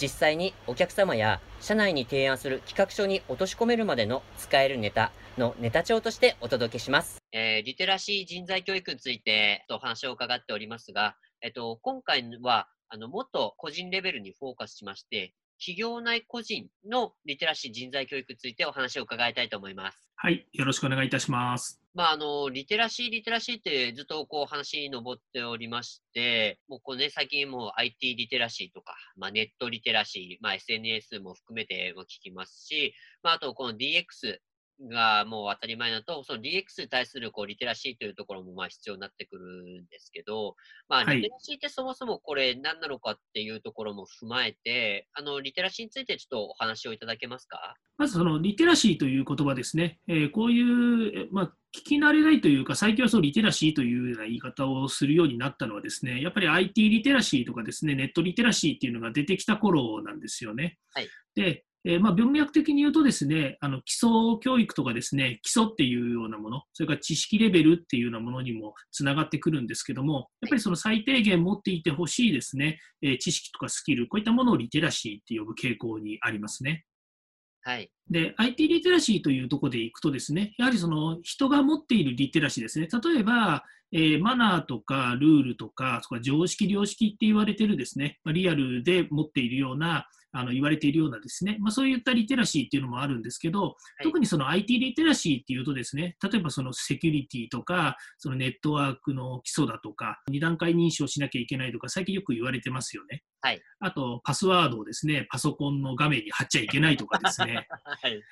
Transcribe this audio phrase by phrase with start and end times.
[0.00, 7.18] 実際にお客様や社内に提案する企画書に落とし込めるまでの使えるネタのネタ帳としてお届けします。
[7.32, 20.04] えー、リテラシー人材教育についてお話を伺っておりますが、えっと、今回はあのもっと個人レベルにフォーカスしまして、企業内個人のリテラシー人材教育についてお話を伺いたいと思います。
[20.16, 21.85] はい、よろしくお願いいたします。
[21.96, 34.36] まあ、あの、リテラシー、リテラシーってずっとこう話に上っておりまして、もうこうね、最近もう IT リテラシーとか、まあ、ネットリテラシー、まあ、SNS も含めても聞きますし、まあ、あとこの DX、
[34.90, 39.44] がもう当たり前だと、その DX に対するこうリテラシーというところもまあ必要になってくる
[39.82, 40.54] んですけど、
[40.88, 47.74] まあ、リテラシーってそもそもこれ何なのかっていうところも踏まえて、あのリテラシーについてちょっとお話をいただけますか？
[47.96, 60.78] まずそのリテラシーという言葉ですね、えー、こういう、まあ、聞き慣れないというか、最近はそうリテラシーというような言い方をするようになったのはですね、やっぱり IT リテラシーとかですね、ネットリテラシーっていうのが出てきた頃なんですよね。
[60.92, 64.08] はい、でえー、まあ、文脈的に言うとですね、あの基礎
[64.40, 76.84] 教育とかですね、基礎っていうようなもの、それから知識レベルっていうようなものにもつながってくるんですけども、やっぱりその最低限持っていてほしいですね、えー、知識とかスキル、こういったものをリテラシーって呼ぶ傾向にありますね。
[77.62, 77.90] はい。
[78.08, 90.08] で、IT リテラシーというところでいくとですね、やはりその人が持っているリテラシーですね、例えば、えー、マナーとかルールとか、そか常識、良識って言われてるですね、リアルで持っているような
[90.38, 103.22] あの言われているようなですね、まあ、そういったリテラシーっていうのもあるんですけど、はい、特にその IT リテラシーっていうとですね、例えばそのセキュリティとか、そのネットワークの基礎だとか、2段階認証しなきゃいけないとか、最近よく言われてますよね。
[103.40, 107.68] はい、あと、パスワードをですね、パソコンの画面に貼っちゃいけないとかですね。
[107.84, 108.22] はい、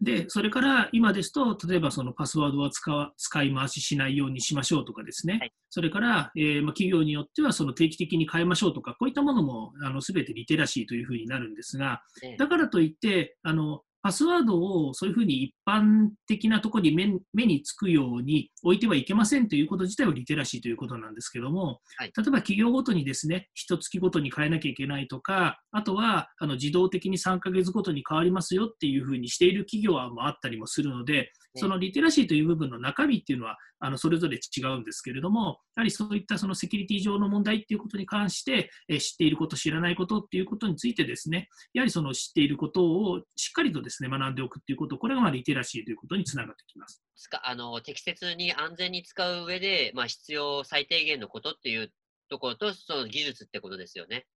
[0.00, 5.38] で、それから今ですと、例えばそのパスワードは使使い回ししないようにしましょうとかですね。
[5.38, 12.02] はい、それから、えー、まあ、企業によってはその定期的に変えましょうとか、こういったものもあの全てリテラシーというふうになるんですが、
[12.38, 47.02] だからといって、あのパスワードをそういうふうに一般的なところに目目につくように置いてはいけませんということ自体はリテラシーということなんですけども、はい、例えば企業ごとにですね、一月ごとに変えなきゃいけないとか、あとはあの自動的に3ヶ月ごとに変わりますよっていうふうにしている企業はあったりもするので、そのリテラシーという部分の中身っていうのはあのそれぞれ違うんですけれども、やはりそういったそのセキュリティ上の問題っていうことに関して、え知っていること、知らないことっていうことについてですね、やはりその知っていることをしっかりとですね学んでおくっていうこと、これがまあリテラシーということにつながってきます。
[47.42, 51.92] あの適切に安全に使う上で、まあ、必要最低限のことっていう
[52.28, 54.26] ところと、その技術ってことですよね。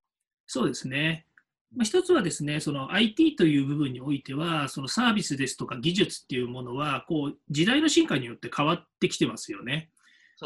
[0.47, 1.27] そうですね。
[1.75, 9.91] まあ、一つはですね、その IT という部分においては、そのサービスですとか技術っていうものは、こう時代の進化によって変わってきてますよね。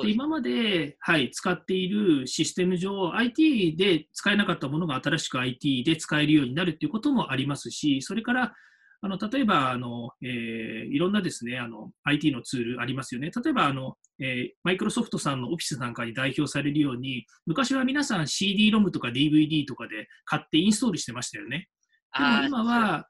[0.01, 8.55] で今まで、はい、使っているシステム上、IT で使えなかったものが新しく IT で使えるようになるということもありますし、それから
[9.05, 10.29] あの例えばあの、えー、
[10.87, 13.31] いろんなですねあの IT のツールありますよね。
[13.45, 21.69] 例えばあの、えマイクロソフトさんのオフィスなんかに代表されるように、昔は皆さん CD-ROM とか DVD とかで買ってインストールしてましたよね。
[22.17, 23.09] でも今は、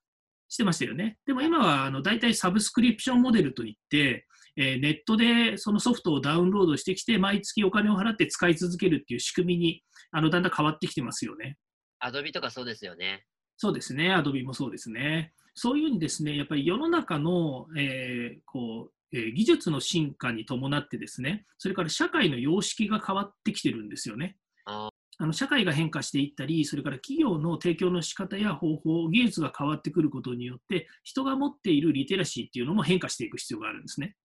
[0.49, 1.19] してましたよね。
[1.27, 4.27] でも今はあの大体サブスクリプションモデルといって、
[4.57, 11.57] えー、ネットでそのソフトをダウンロードしてきて、毎月お金を払って使い続けるっていう仕組みにあのだんだん変わってきてますよね。
[12.01, 13.25] アドビとかそうですよね。
[13.63, 14.13] そうですね。
[14.13, 15.33] アドビもそうですね。
[15.55, 24.37] そういうふうにですね、やっぱり世の中の、えー、こう、えー、技術の進化に伴ってですね、それから社会の様式が変わってきてるんですよね。
[24.67, 24.91] あ
[25.21, 34.17] の社会が変化していったり、それから企業の提供の仕方や方法、技術が変わってくることによって、人が持っているリテラシーっていうのも変化していく必要があるんですね。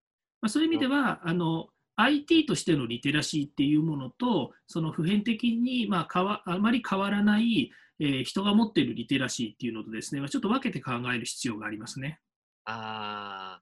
[0.42, 1.68] まあ、そういう意味では、あの
[1.98, 12.20] IT としてのリテラシーっていうものと、その普遍的に、まあ、かわあまり変わらないえー、人が持っているリテラシーっていうのとですね、ちょっと分けて考える必要がありますね。
[12.66, 13.62] ああ、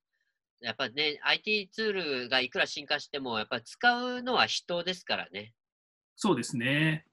[0.61, 1.91] やっぱね、IT ツー
[2.23, 5.53] ルがいくら進化しても、やっぱり使うのは人ですからね。
[6.15, 7.05] そうですね。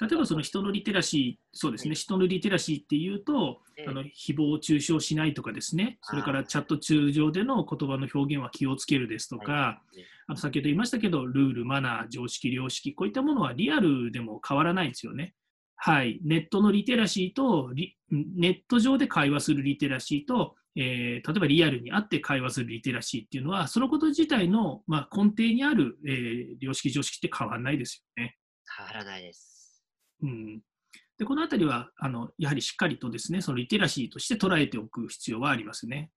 [0.00, 9.80] 例えばその人のリテラシー、そうですね、人のリテラシーっていうと、あの誹謗中傷しないとかですね、それからチャット中上での言葉の表現は気をつけるですとか、
[10.26, 15.34] あと先ほど言いましたけど、ルール、マナー、常識、良識、こういったものはリアルでも変わらないですよね。
[15.84, 17.72] はい、ネットのリテラシーと
[18.12, 28.36] ネット上で会話するリテラシーと、えー、例えばリアルに会って会話するリテラシーっていうのは、そのこと自体の、まあ、根底にある、えー、良識、常識って変わらないですよね。
[28.78, 29.82] 変わらないです。
[30.22, 30.60] うん、
[31.18, 36.12] でこのあたりはあの、やはりしっかりとですね、そのリテラシーとして捉えておく必要はありますね。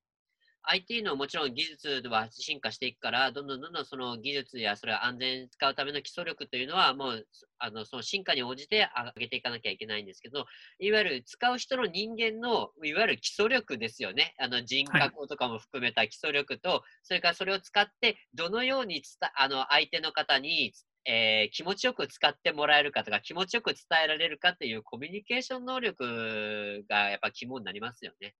[0.67, 7.27] IT のもちろん技術は進化していくから、どんどんどんどんその技術やそれを安全に使うための基礎力というのは、もう
[7.59, 10.45] あのその進化に応じて上げていかなきゃいけないんですけど、
[10.79, 19.01] いわゆる使う人の人間のいわゆる基礎力ですよね、あの人格とかも含めた基礎力と、はい、それからそれを使って、どのように
[19.35, 20.73] あの相手の方に
[21.07, 23.75] えー、気持ちよく使ってもらえるかとか、気持ちよく伝
[24.05, 28.33] えられるかっていうコミュニケーション能力がやっぱ肝になりますよね。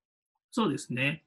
[0.52, 1.24] そうですね。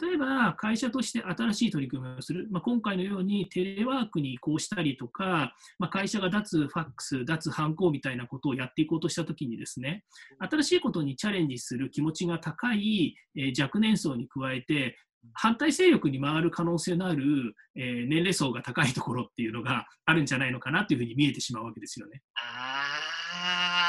[0.00, 10.04] 例えば、会社として新しい取り組みをする、まあ、今回のようにテレワークに移行したりとか、まあ、会社が脱ファックス、脱犯行みたいなことをやっていこうとしたときにですね、
[10.38, 14.96] 新しいことにチャレンジする気持ちが高い、え、若年層に加えて、
[15.32, 22.22] 反対勢力に回る可能性のある、え、年齢層が高いところっていうのがあるんじゃないのかなというふうに見えてしまうわけですよね。
[22.36, 23.83] あ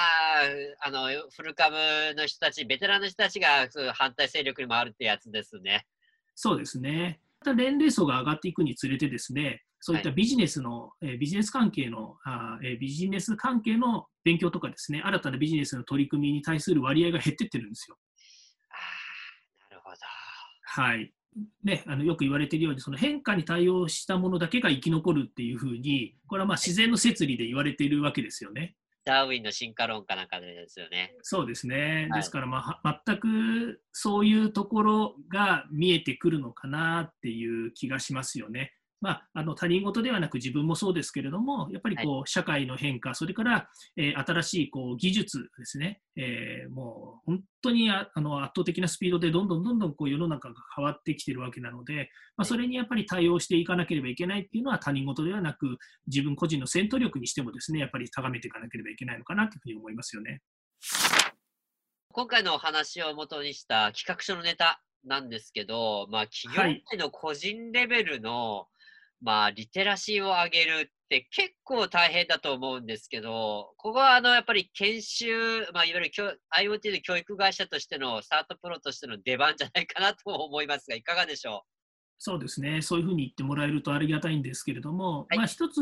[0.91, 1.75] の古株
[2.15, 5.85] の人たち、ベテランの人たちが反対勢力に回るってやつですね。
[6.35, 7.19] そうですね。
[7.39, 17.97] また年齢層が上がっていくにつれてですね、そういったビジネスの、はい、えビジネス関係のあ、えビジネス関係の勉強とかですね、新たなビジネスの取り組みに対する割合が減ってってるんですよ。
[18.71, 19.97] あなるほど。
[20.63, 21.13] はい。
[21.63, 28.75] ね、あのよく言われているように、その変化に対応したものだけが生き残るっていうふうに、これはまあ自然の摂理で言われているわけですよね。
[29.05, 31.13] ダーウィンの進化論かなんかですよね。
[31.21, 32.09] そうですね。
[32.13, 38.73] ですから、まあ、全くそういうところが見えてくるのかなっていう気がしますよね。
[39.05, 60.41] まあ、あの他人事ではなく自分もそうですけれども、やっぱりこう、はい、社会の変化、それから、えー、新しいこう技術ですね、えー、もう本当にあの圧倒的なスピードでどんどんどんどんこう世の中が変わってきてるわけなので、まあ、それにやっぱり対応していかなければいけないっていうのは他人事ではなく、自分個人の戦闘力にしてもですね、やっぱり高めていかなければいけないのかなというふうに思いますよね。
[62.11, 68.74] 今回のお話をもとにした企画書のネタなんですけど、まあ、企業内の個人レベルの、はい
[69.21, 76.11] まあ、リテラシーを上げるって結構大変だと思うんですけど、ここはあのやっぱり研修、まあ、いわゆる
[76.57, 81.74] IoT の教育会社としての、スタートプロとしての出番じゃないかなと思いますが、いかがでしょう？
[82.17, 85.81] そうですね、そういうふうに言ってもらえるとありがたいんですけれども、はい、まあ、一つ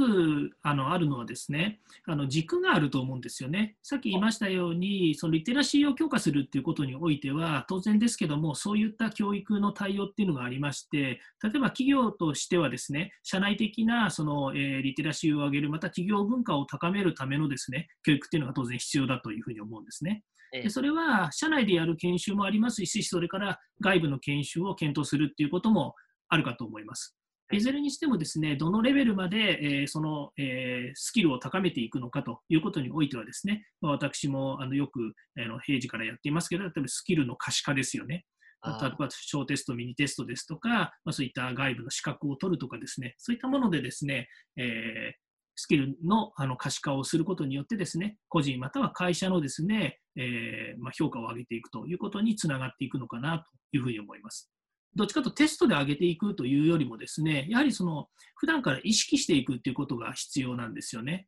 [0.62, 3.76] あのあるのはですねあの軸があると思うんですよね。
[3.84, 20.24] さっき言いましたように、そのリテラシーを強化するっていうことにおいては、当然ですけども、そういった教育の対応っていうのがありまして、例えば企業としてはですね、社内的なその、えー、リテラシーを上げる、また企業文化を高めるためのですね教育っていうのが当然必要だというふうに思うんですね。
[20.52, 25.96] でそれは社内でやる研修もありますし、それから外部の研修を検討するっていうことも
[26.30, 27.16] あるかと思います。
[27.52, 38.26] いずれにしてもですね、どのレベルまで、えー、その、えー、スキルを高めていくのかということにおいてはですね、まあ、私もあのよく、あの平時からやっていますけど、例えばスキルの可視化ですよね。
[38.66, 40.70] 例えば小テスト、ミニテストですとか、
[41.04, 45.14] まあ、そういった外部の資格を取るとかですね、そういったものでですね、えー、
[45.56, 53.46] スキルのあの可視化をすることによってですね、個人または会社のですね、えー、まあ、評価を上げていくということにつながっていくのかなと
[53.78, 54.53] いうふうに思います。
[54.96, 61.28] どっちかとテストで上げていくというよりもですね、やはりその普段から意識していくっていうことが必要なんですよね。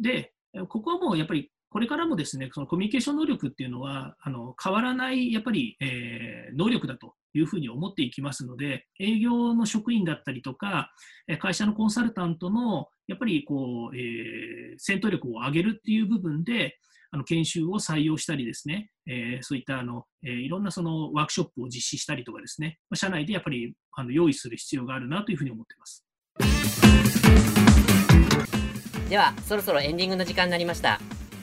[0.00, 0.32] で、
[0.68, 10.92] ここはもうやっぱりこれからもですね、そのコミュニケーション能力っていうのはあの変わらないやっぱり、えー、能力だというふうに思っていきますので、営業の職員だったりとか、
[11.38, 16.76] 会社のコンサルタントのやっぱりこう、えー、戦闘力を上げるっていう部分で、
[17.14, 26.06] あの研修を採用したりですね、えー、そういったあの、えー、いろんなそのワークショップを実施したりとかですね、まあ、社内でやっぱりあの用意する必要があるなというふうに思っています。
[29.10, 30.98] では、そろそろエンディングの時間になりました。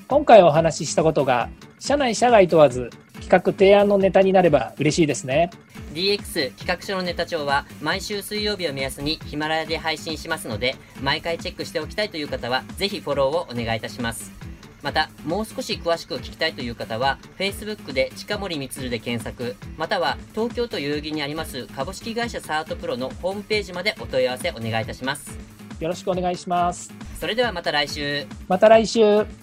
[0.07, 2.89] 今回お話ししたことが、社内社外問わず、
[3.21, 5.51] 企画提案のネタになれば嬉しいですね。
[5.93, 14.48] DX 企画書のネタ帳は毎週水曜日を目安にヒマラヤで配信しますので、毎回チェックしておきたいという方は、ぜひフォローをお願いいたします。
[14.81, 25.37] また、もう少し詳しく聞きたいという方は、Facebook で近森光で検索、または東京都代々木にあります株式会社サートプロのホームページまでお問い合わせお願いいたします。
[25.79, 26.91] よろしくお願いします。
[27.19, 28.25] それではまた来週。
[28.47, 29.38] また来週。